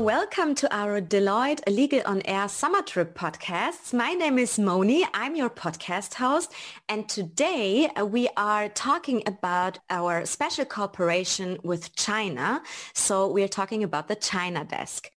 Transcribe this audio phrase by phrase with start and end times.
[0.00, 3.92] Welcome to our Deloitte Legal on Air Summer Trip podcasts.
[3.92, 5.06] My name is Moni.
[5.12, 6.54] I'm your podcast host.
[6.88, 12.62] And today uh, we are talking about our special cooperation with China.
[12.94, 15.10] So we are talking about the China desk.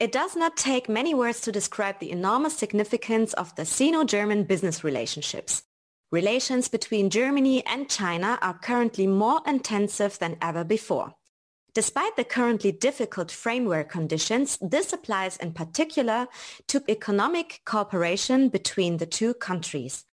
[0.00, 4.82] It does not take many words to describe the enormous significance of the Sino-German business
[4.82, 5.62] relationships.
[6.10, 11.14] Relations between Germany and China are currently more intensive than ever before.
[11.74, 16.28] Despite the currently difficult framework conditions, this applies in particular
[16.68, 20.04] to economic cooperation between the two countries.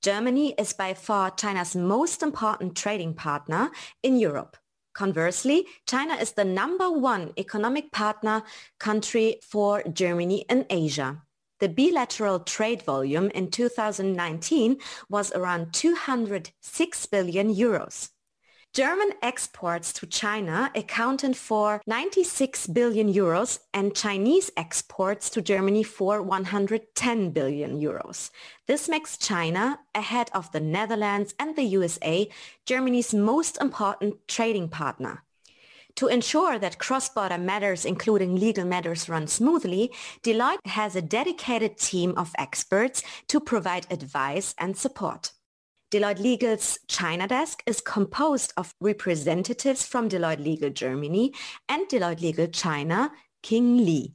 [0.00, 3.70] Germany is by far China's most important trading partner
[4.02, 4.56] in Europe.
[4.94, 8.42] Conversely, China is the number one economic partner
[8.78, 11.22] country for Germany in Asia.
[11.58, 14.78] The bilateral trade volume in 2019
[15.10, 18.08] was around 206 billion euros.
[18.72, 26.22] German exports to China accounted for 96 billion euros and Chinese exports to Germany for
[26.22, 28.30] 110 billion euros.
[28.68, 32.28] This makes China, ahead of the Netherlands and the USA,
[32.64, 35.24] Germany's most important trading partner.
[35.96, 39.90] To ensure that cross-border matters, including legal matters, run smoothly,
[40.22, 45.32] Deloitte has a dedicated team of experts to provide advice and support.
[45.90, 51.34] Deloitte Legal's China desk is composed of representatives from Deloitte Legal Germany
[51.68, 53.10] and Deloitte Legal China,
[53.42, 54.14] King Li.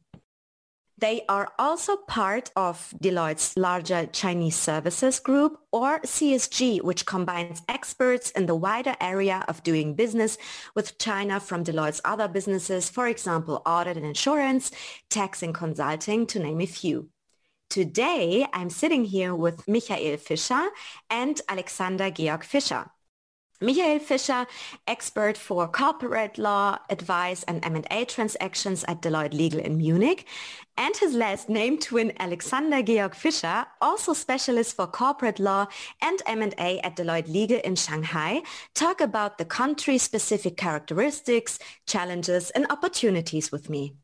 [0.98, 8.32] They are also part of Deloitte's larger Chinese Services Group or CSG, which combines experts
[8.32, 10.38] in the wider area of doing business
[10.76, 14.72] with China from Deloitte's other businesses, for example, audit and assurance,
[15.10, 17.10] tax and consulting, to name a few.
[17.76, 20.70] Today, I'm sitting here with Michael Fischer
[21.09, 22.90] and Alexander Georg Fischer.
[23.59, 24.48] Michael Fischer,
[24.88, 30.26] expert for corporate law, advice and M&A transactions at Deloitte Legal in Munich,
[30.78, 35.67] and his last name twin Alexander Georg Fischer, also specialist for corporate law
[36.02, 38.42] and M&A at Deloitte Legal in Shanghai,
[38.73, 43.98] talk about the country-specific characteristics, challenges and opportunities with me.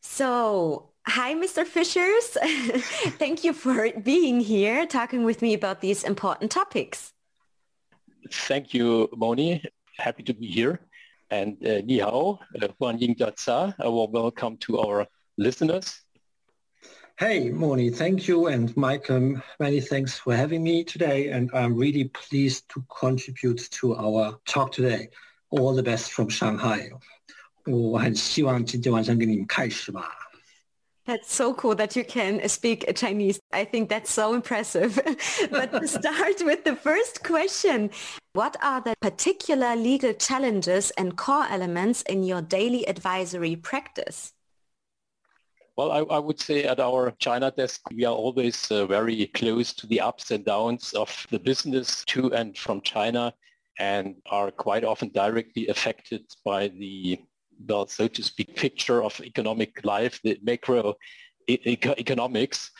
[0.00, 1.63] So Hi, Mr.
[1.63, 2.35] Fischers.
[3.17, 7.13] Thank you for being here talking with me about these important topics.
[8.31, 9.63] Thank you, Moni.
[9.97, 10.79] Happy to be here.
[11.29, 15.07] And uh, ni hao, uh, Huan Ying A warm welcome to our
[15.37, 16.01] listeners.
[17.19, 18.47] Hey, Moni, thank you.
[18.47, 21.29] And Michael, many thanks for having me today.
[21.29, 25.09] And I'm really pleased to contribute to our talk today.
[25.49, 26.91] All the best from Shanghai.
[27.65, 30.09] 我很希望今天晚上跟你们开始吧。
[31.04, 33.40] That's so cool that you can speak Chinese.
[33.52, 34.94] I think that's so impressive.
[35.50, 37.90] but to start with the first question,
[38.34, 44.32] what are the particular legal challenges and core elements in your daily advisory practice?
[45.76, 49.72] Well, I, I, would say at our China desk, we are always uh, very close
[49.74, 53.32] to the ups and downs of the business to and from China
[53.78, 57.18] and are quite often directly affected by the
[57.68, 60.94] well, so to speak, picture of economic life, the macro
[61.48, 62.70] e- economics.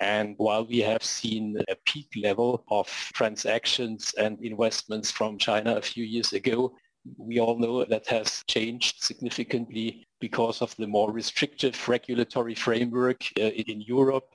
[0.00, 5.82] And while we have seen a peak level of transactions and investments from China a
[5.82, 6.74] few years ago,
[7.16, 13.42] we all know that has changed significantly because of the more restrictive regulatory framework uh,
[13.42, 14.34] in Europe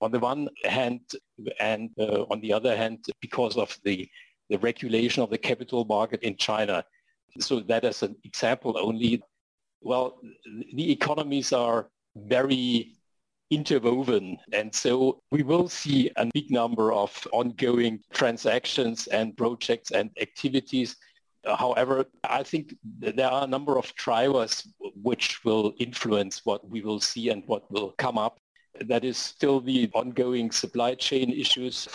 [0.00, 1.00] on the one hand,
[1.60, 4.08] and uh, on the other hand, because of the,
[4.50, 6.84] the regulation of the capital market in China.
[7.38, 9.22] So that as an example only,
[9.80, 10.18] well,
[10.74, 12.96] the economies are very
[13.50, 14.38] interwoven.
[14.52, 20.96] And so we will see a big number of ongoing transactions and projects and activities.
[21.44, 24.66] However, I think there are a number of drivers
[25.02, 28.40] which will influence what we will see and what will come up.
[28.80, 31.88] That is still the ongoing supply chain issues.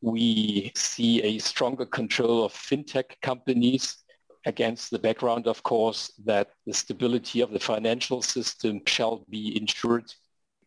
[0.00, 3.98] We see a stronger control of fintech companies
[4.46, 10.12] against the background, of course, that the stability of the financial system shall be ensured.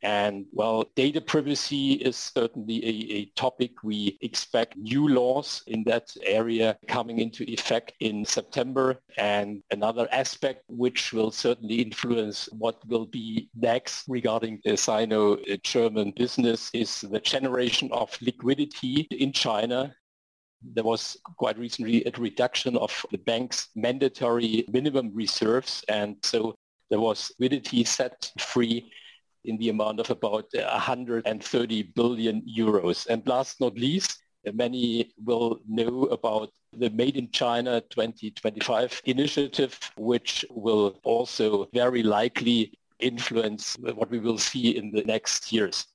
[0.02, 3.72] And well, data privacy is certainly a, a, topic.
[3.84, 9.02] We expect new laws in that area coming into effect in September.
[9.18, 16.70] And another aspect which will certainly influence what will be next regarding the Sino-German business
[16.74, 19.94] is the generation of liquidity in China
[20.62, 25.84] there was quite recently a reduction of the bank's mandatory minimum reserves.
[25.88, 26.56] And so
[26.90, 28.92] there was liquidity set free
[29.46, 33.08] in the amount of about 130 billion euros.
[33.08, 34.22] And last not least,
[34.54, 42.78] many will know about the Made in China 2025 initiative, which will also very likely
[43.00, 45.88] influence what we will see in the next years.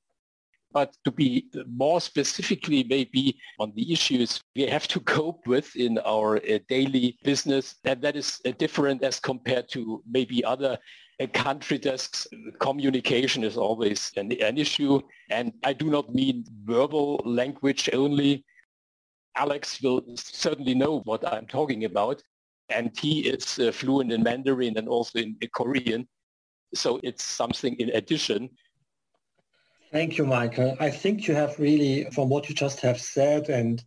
[0.74, 5.98] But to be more specifically maybe on the issues we have to cope with in
[5.98, 10.76] our uh, daily business, and that is uh, different as compared to maybe other
[11.20, 12.26] uh, country desks.
[12.58, 15.00] Communication is always an, an issue,
[15.30, 18.44] and I do not mean verbal language only.
[19.36, 22.20] Alex will certainly know what I'm talking about,
[22.68, 26.08] and he is uh, fluent in Mandarin and also in, in Korean.
[26.74, 28.50] So it's something in addition.
[29.94, 30.76] Thank you, Michael.
[30.80, 33.80] I think you have really, from what you just have said, and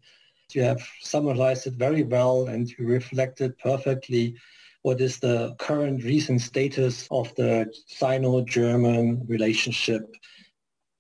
[0.54, 4.38] you have summarized it very well, and you reflected perfectly
[4.84, 10.10] what is the current recent status of the Sino-German relationship.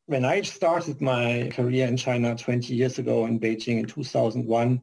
[0.07, 4.81] When I started my career in China 20 years ago in Beijing in 2001,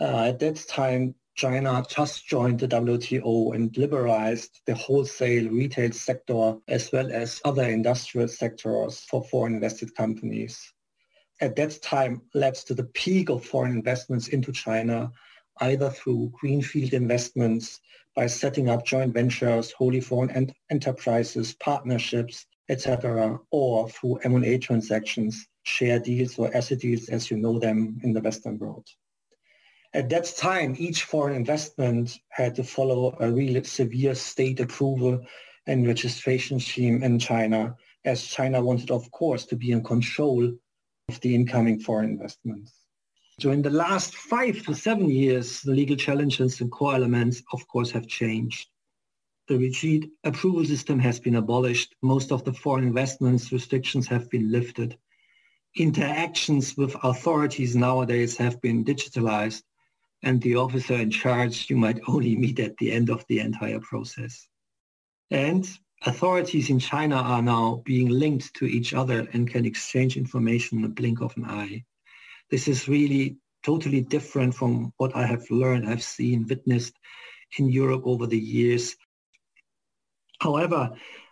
[0.00, 6.56] uh, at that time, China just joined the WTO and liberalized the wholesale retail sector
[6.66, 10.72] as well as other industrial sectors for foreign invested companies.
[11.40, 15.12] At that time led to the peak of foreign investments into China,
[15.60, 17.78] either through greenfield investments,
[18.16, 26.00] by setting up joint ventures, wholly foreign enterprises, partnerships, etc., or through M&A transactions, share
[26.00, 28.88] deals or asset deals as you know them in the Western world.
[29.94, 35.24] At that time, each foreign investment had to follow a really severe state approval
[35.66, 37.74] and registration scheme in China,
[38.04, 40.52] as China wanted, of course, to be in control
[41.08, 42.74] of the incoming foreign investments.
[43.38, 47.90] During the last five to seven years, the legal challenges and core elements, of course,
[47.92, 48.68] have changed.
[49.46, 51.94] The rigid approval system has been abolished.
[52.02, 54.98] Most of the foreign investments restrictions have been lifted.
[55.76, 59.62] Interactions with authorities nowadays have been digitalized
[60.22, 63.80] and the officer in charge you might only meet at the end of the entire
[63.80, 64.48] process.
[65.30, 65.68] And
[66.06, 70.84] authorities in China are now being linked to each other and can exchange information in
[70.84, 71.84] a blink of an eye.
[72.50, 76.94] This is really totally different from what I have learned, I've seen, witnessed
[77.58, 78.96] in Europe over the years.
[80.40, 80.90] However,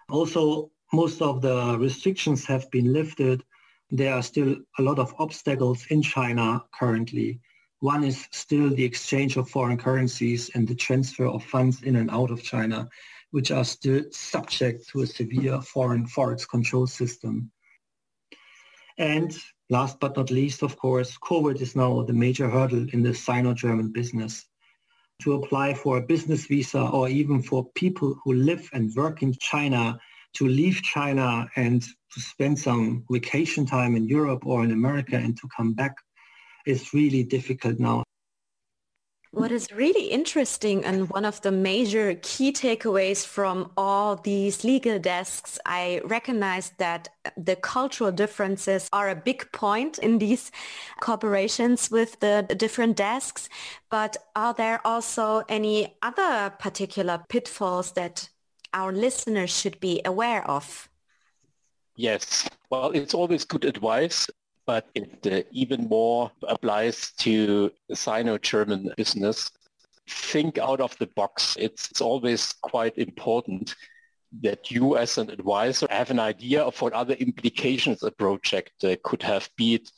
[0.09, 3.43] also most of the restrictions have been lifted.
[3.91, 7.41] There are still a lot of obstacles in China currently
[7.87, 12.11] one is still the exchange of foreign currencies and the transfer of funds in and
[12.11, 12.89] out of China,
[13.31, 17.49] which are still subject to a severe foreign forex control system.
[18.99, 19.31] And
[19.71, 23.93] last but not least, of course, COVID is now the major hurdle in the Sino-German
[23.93, 24.45] business.
[25.23, 29.33] To apply for a business visa or even for people who live and work in
[29.35, 29.97] China
[30.39, 35.37] to leave China and to spend some vacation time in Europe or in America and
[35.39, 35.95] to come back
[36.67, 38.03] is really difficult now.
[39.33, 44.99] What is really interesting and one of the major key takeaways from all these legal
[44.99, 50.51] desks, I recognize that the cultural differences are a big point in these
[51.01, 53.51] corporations with the different desks.
[53.91, 58.31] But are there also any other particular pitfalls that
[58.73, 60.89] our listeners should be aware of?
[61.95, 62.49] Yes.
[62.71, 64.29] Well, it's always good advice
[64.67, 69.51] but it uh, even more applies to Sino-German business.
[70.09, 71.57] Think out of the box.
[71.59, 73.75] It's, it's always quite important
[74.43, 78.97] that you as an advisor have an idea of what other implications a project uh,
[79.03, 79.91] could have, be it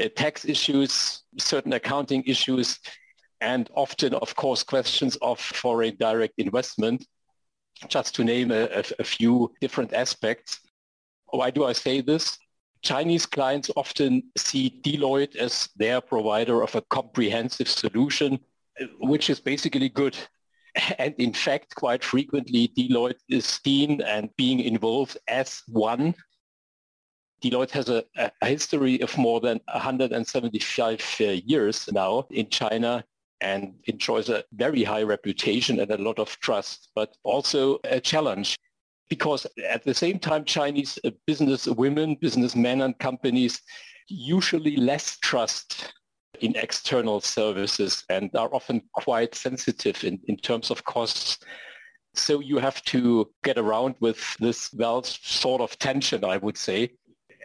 [0.00, 2.78] uh, tax issues, certain accounting issues,
[3.40, 7.06] and often, of course, questions of foreign direct investment,
[7.88, 10.60] just to name a, a, a few different aspects.
[11.30, 12.38] Why do I say this?
[12.84, 18.38] Chinese clients often see Deloitte as their provider of a comprehensive solution,
[19.00, 20.16] which is basically good.
[20.98, 26.14] And in fact, quite frequently, Deloitte is seen and being involved as one.
[27.42, 33.04] Deloitte has a, a history of more than 175 uh, years now in China
[33.40, 38.58] and enjoys a very high reputation and a lot of trust, but also a challenge
[39.08, 43.60] because at the same time, Chinese uh, business women, businessmen and companies
[44.08, 45.92] usually less trust
[46.40, 51.38] in external services and are often quite sensitive in, in terms of costs.
[52.14, 56.92] So you have to get around with this, well, sort of tension, I would say.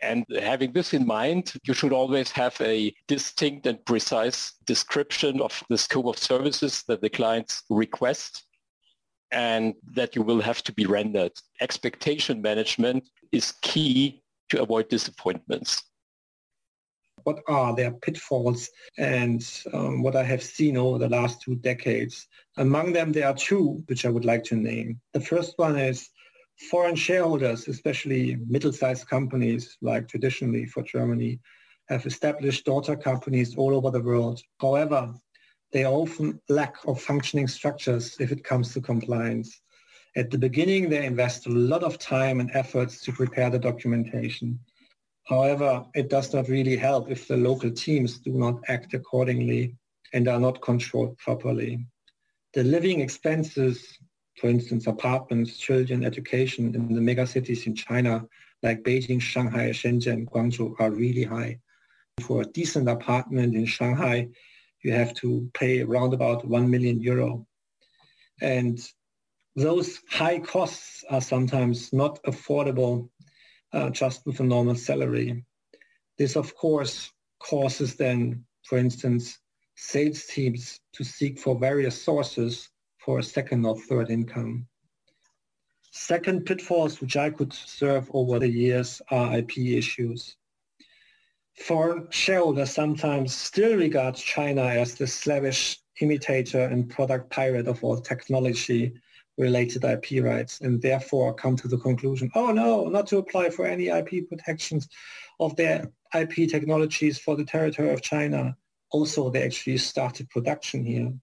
[0.01, 5.61] And having this in mind, you should always have a distinct and precise description of
[5.69, 8.45] the scope of services that the clients request
[9.31, 11.31] and that you will have to be rendered.
[11.61, 15.83] Expectation management is key to avoid disappointments.
[17.23, 22.27] What are their pitfalls and um, what I have seen over the last two decades?
[22.57, 24.99] Among them, there are two which I would like to name.
[25.13, 26.09] The first one is
[26.69, 31.39] Foreign shareholders, especially middle-sized companies like traditionally for Germany,
[31.87, 34.41] have established daughter companies all over the world.
[34.59, 35.13] However,
[35.71, 39.61] they often lack of functioning structures if it comes to compliance.
[40.15, 44.59] At the beginning, they invest a lot of time and efforts to prepare the documentation.
[45.27, 49.75] However, it does not really help if the local teams do not act accordingly
[50.13, 51.85] and are not controlled properly.
[52.53, 53.99] The living expenses,
[54.37, 58.25] for instance, apartments, children, education in the megacities in China,
[58.63, 61.59] like Beijing, Shanghai, Shenzhen, Guangzhou, are really high.
[62.21, 64.29] For a decent apartment in Shanghai,
[64.83, 67.45] you have to pay around about 1 million euro.
[68.41, 68.79] And
[69.55, 73.09] those high costs are sometimes not affordable
[73.73, 75.43] uh, just with a normal salary.
[76.17, 79.39] This, of course, causes then, for instance,
[79.75, 84.67] sales teams to seek for various sources for a second or third income.
[85.91, 90.35] Second pitfalls which I could serve over the years are IP issues.
[91.59, 97.99] Foreign shareholders sometimes still regard China as the slavish imitator and product pirate of all
[97.99, 98.93] technology
[99.37, 103.65] related IP rights and therefore come to the conclusion, oh no, not to apply for
[103.65, 104.87] any IP protections
[105.39, 108.55] of their IP technologies for the territory of China.
[108.91, 111.13] Also, they actually started production here.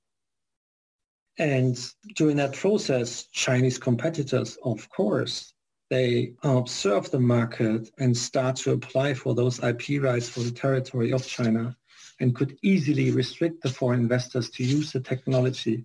[1.39, 1.79] And
[2.15, 5.53] during that process, Chinese competitors, of course,
[5.89, 10.51] they um, observe the market and start to apply for those IP rights for the
[10.51, 11.77] territory of China
[12.21, 15.85] and could easily restrict the foreign investors to use the technology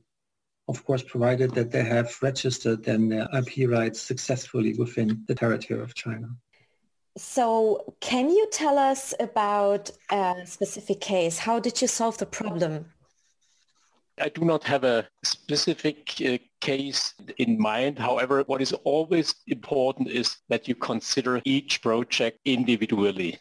[0.71, 5.81] of course, provided that they have registered then their IP rights successfully within the territory
[5.81, 6.29] of China.
[7.17, 11.37] So can you tell us about a specific case?
[11.39, 12.85] How did you solve the problem?
[14.21, 17.97] I do not have a specific uh, case in mind.
[17.97, 23.39] However, what is always important is that you consider each project individually.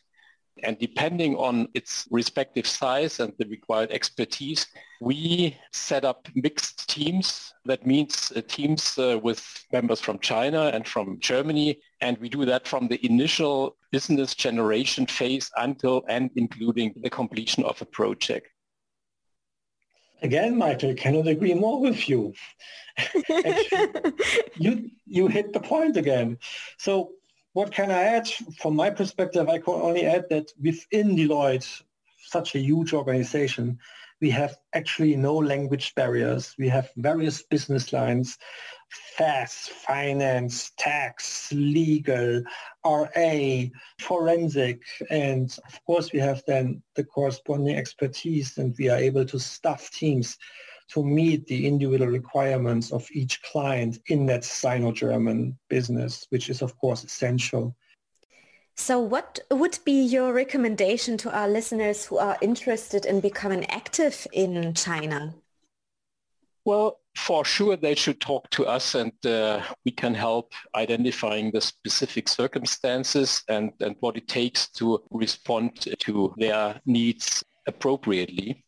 [0.62, 4.66] And depending on its respective size and the required expertise,
[5.00, 7.52] we set up mixed teams.
[7.66, 11.78] That means uh, teams uh, with members from China and from Germany.
[12.00, 17.64] And we do that from the initial business generation phase until and including the completion
[17.64, 18.48] of a project.
[20.22, 22.34] Again, Michael, cannot agree more with you.
[23.44, 24.12] Actually,
[24.56, 26.38] you you hit the point again.
[26.78, 27.12] So
[27.52, 28.28] what can I add?
[28.60, 31.82] From my perspective, I can only add that within Deloitte,
[32.26, 33.78] such a huge organization,
[34.20, 36.54] we have actually no language barriers.
[36.58, 38.36] We have various business lines,
[39.16, 42.42] FAS, finance, tax, legal,
[42.84, 43.64] RA,
[44.00, 49.38] forensic, and of course we have then the corresponding expertise and we are able to
[49.38, 50.36] staff teams
[50.88, 56.76] to meet the individual requirements of each client in that Sino-German business, which is of
[56.78, 57.76] course essential.
[58.80, 64.26] So what would be your recommendation to our listeners who are interested in becoming active
[64.32, 65.34] in China?
[66.64, 71.60] Well, for sure they should talk to us and uh, we can help identifying the
[71.60, 78.64] specific circumstances and, and what it takes to respond to their needs appropriately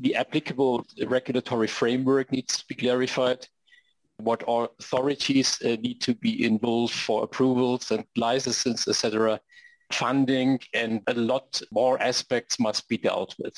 [0.00, 3.46] the applicable regulatory framework needs to be clarified,
[4.18, 9.40] what authorities uh, need to be involved for approvals and licenses, etc.
[9.92, 13.54] Funding and a lot more aspects must be dealt with.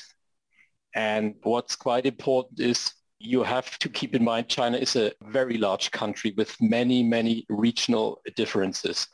[0.94, 5.58] And what's quite important is you have to keep in mind China is a very
[5.58, 9.06] large country with many, many regional differences.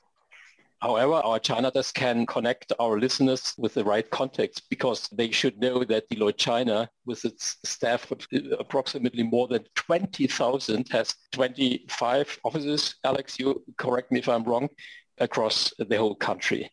[0.83, 5.61] However, our China desk can connect our listeners with the right context because they should
[5.61, 12.37] know that Deloitte China, with its staff of uh, approximately more than 20,000, has 25
[12.43, 12.97] offices.
[13.05, 14.69] Alex, you correct me if I'm wrong,
[15.19, 16.69] across the whole country.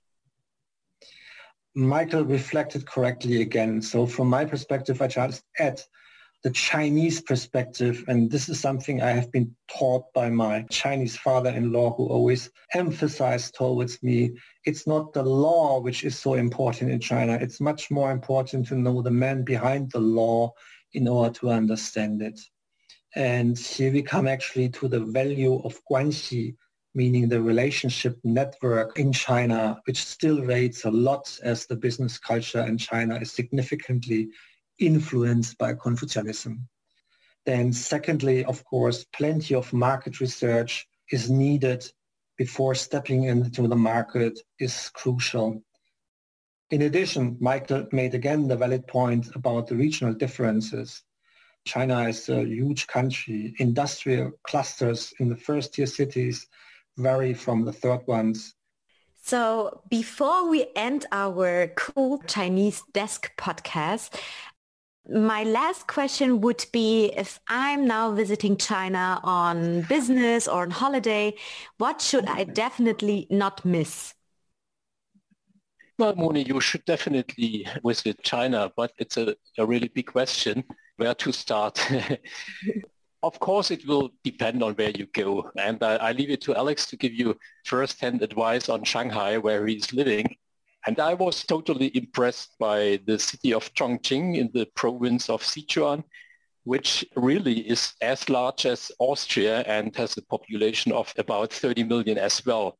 [1.75, 3.79] Michael reflected correctly again.
[3.79, 5.83] So from my perspective, I just add
[6.43, 8.03] the Chinese perspective.
[8.08, 13.55] And this is something I have been taught by my Chinese father-in-law who always emphasized
[13.55, 14.31] towards me,
[14.65, 17.38] it's not the law which is so important in China.
[17.41, 20.53] It's much more important to know the man behind the law
[20.93, 22.39] in order to understand it.
[23.15, 26.55] And here we come actually to the value of guanxi,
[26.96, 32.62] meaning the relationship network in China, which still rates a lot as the business culture
[32.62, 34.29] in China is significantly
[34.79, 36.67] influenced by Confucianism.
[37.45, 41.91] Then secondly, of course, plenty of market research is needed
[42.38, 45.62] before stepping into the market is crucial.
[46.71, 51.01] In addition, Michael made again the valid point about the regional differences.
[51.65, 56.48] China is a huge country, industrial clusters in the first tier cities,
[56.98, 58.55] vary from the third ones.
[59.21, 64.15] So before we end our cool Chinese desk podcast,
[65.08, 71.36] my last question would be if I'm now visiting China on business or on holiday,
[71.77, 74.13] what should I definitely not miss?
[75.98, 80.63] Well, Moni, you should definitely visit China, but it's a, a really big question
[80.96, 81.86] where to start.
[83.24, 85.51] of course, it will depend on where you go.
[85.58, 89.68] And I, I leave it to Alex to give you first-hand advice on Shanghai, where
[89.68, 90.36] he's living.
[90.88, 96.03] And I was totally impressed by the city of Chongqing in the province of Sichuan,
[96.63, 102.17] which really is as large as Austria and has a population of about 30 million
[102.17, 102.77] as well.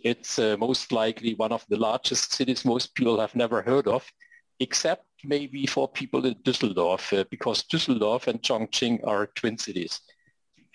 [0.00, 4.04] It's uh, most likely one of the largest cities most people have never heard of,
[4.58, 10.00] except maybe for people in Düsseldorf, uh, because Düsseldorf and Chongqing are twin cities.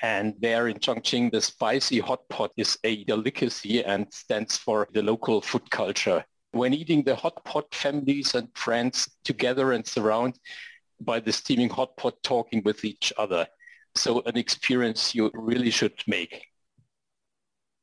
[0.01, 5.01] And there in Chongqing, the spicy hot pot is a delicacy and stands for the
[5.01, 6.23] local food culture.
[6.57, 10.39] When eating the hot pot, families and friends together and surround
[10.99, 13.47] by the steaming hot pot talking with each other.
[13.95, 16.47] So an experience you really should make.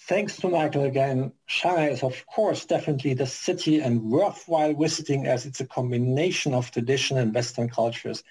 [0.02, 1.32] Thanks to Michael again.
[1.46, 6.70] Shanghai is of course definitely the city and worthwhile visiting as it's a combination of
[6.70, 8.24] tradition and Western cultures.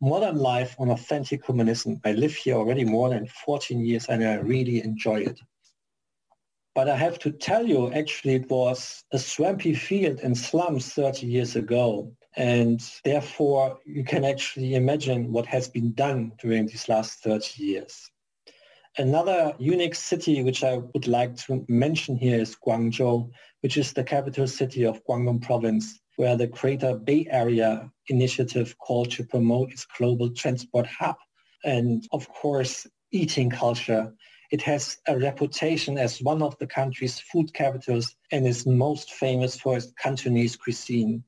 [0.00, 2.00] Modern life on authentic humanism.
[2.04, 5.40] I live here already more than 14 years and I really enjoy it.
[6.78, 11.26] But I have to tell you, actually, it was a swampy field in slums 30
[11.26, 12.12] years ago.
[12.36, 18.08] And therefore, you can actually imagine what has been done during these last 30 years.
[18.96, 23.28] Another unique city which I would like to mention here is Guangzhou,
[23.62, 29.10] which is the capital city of Guangdong province, where the Greater Bay Area initiative called
[29.10, 31.16] to promote its global transport hub.
[31.64, 34.12] And of course, eating culture.
[34.50, 39.60] It has a reputation as one of the country's food capitals and is most famous
[39.60, 41.22] for its Cantonese cuisine.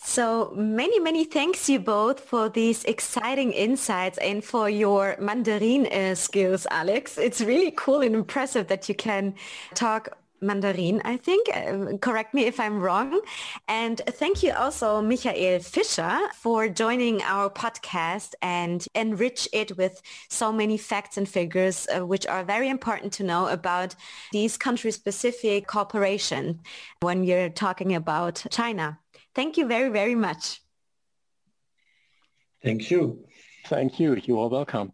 [0.00, 6.14] So many, many thanks you both for these exciting insights and for your Mandarin uh,
[6.14, 7.18] skills, Alex.
[7.18, 9.34] It's really cool and impressive that you can
[9.74, 11.48] talk Mandarin, I think.
[11.54, 13.20] Uh, correct me if I'm wrong.
[13.66, 20.52] And thank you also, Michael Fischer, for joining our podcast and enrich it with so
[20.52, 23.94] many facts and figures, uh, which are very important to know about
[24.32, 26.60] these country-specific cooperation
[27.00, 28.98] when you're talking about China.
[29.34, 30.60] Thank you very, very much.
[32.62, 33.24] Thank you.
[33.66, 34.16] Thank you.
[34.24, 34.92] You are welcome.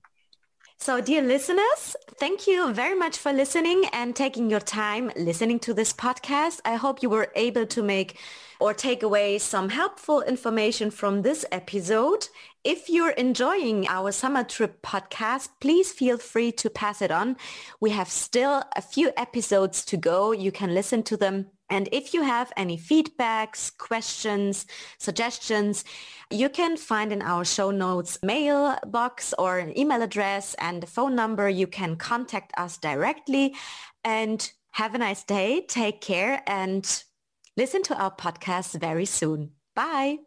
[0.85, 5.73] So dear listeners, thank you very much for listening and taking your time listening to
[5.73, 6.61] this podcast.
[6.63, 8.19] I hope you were able to make
[8.61, 12.29] or take away some helpful information from this episode.
[12.65, 17.39] If you're enjoying our summer trip podcast, please feel free to pass it on.
[17.81, 20.33] We have still a few episodes to go.
[20.33, 24.67] You can listen to them and if you have any feedbacks, questions,
[24.99, 25.85] suggestions,
[26.31, 31.15] you can find in our show notes mailbox or an email address and a phone
[31.15, 31.49] number.
[31.49, 33.55] You can contact us directly
[34.05, 35.65] and have a nice day.
[35.67, 37.05] Take care and
[37.57, 39.53] listen to our podcast very soon.
[39.75, 40.19] Bye.